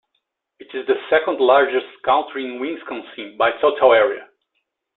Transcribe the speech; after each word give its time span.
It 0.57 0.65
is 0.73 0.87
the 0.87 0.95
second-largest 1.11 2.01
county 2.03 2.43
in 2.43 2.59
Wisconsin 2.59 3.35
by 3.37 3.51
total 3.61 3.93
area. 3.93 4.27